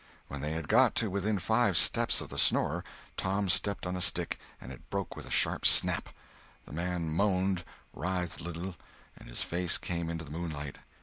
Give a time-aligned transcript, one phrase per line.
[0.29, 2.83] When they had got to within five steps of the snorer,
[3.17, 6.09] Tom stepped on a stick, and it broke with a sharp snap.
[6.65, 8.75] The man moaned, writhed a little,
[9.15, 10.77] and his face came into the moonlight.